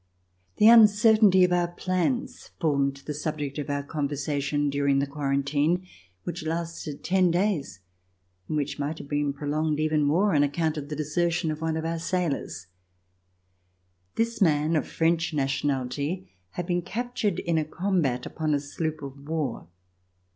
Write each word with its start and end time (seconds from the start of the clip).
The 0.57 0.67
uncertainty 0.67 1.43
of 1.43 1.51
our 1.53 1.67
plans 1.67 2.49
formed 2.59 3.03
the 3.05 3.13
subject 3.13 3.59
of 3.59 3.69
our 3.69 3.83
conversation 3.83 4.67
during 4.71 4.97
the 4.97 5.05
quarantine 5.05 5.85
which 6.23 6.43
lasted 6.43 7.03
ten 7.03 7.29
days 7.29 7.81
and 8.47 8.57
which 8.57 8.79
might 8.79 8.97
have 8.97 9.07
been 9.07 9.31
prolonged 9.31 9.79
even 9.79 10.01
more 10.01 10.33
on 10.33 10.41
account 10.41 10.75
of 10.75 10.89
the 10.89 10.95
desertion 10.95 11.51
of 11.51 11.61
one 11.61 11.77
of 11.77 11.85
our 11.85 11.99
sailors. 11.99 12.65
This 14.15 14.41
man, 14.41 14.75
of 14.75 14.87
French 14.87 15.35
nationality, 15.35 16.31
had 16.53 16.65
been 16.65 16.81
captured 16.81 17.37
in 17.37 17.59
a 17.59 17.63
combat 17.63 18.25
upon 18.25 18.55
a 18.55 18.59
sloop 18.59 19.03
of 19.03 19.27
war. 19.29 19.67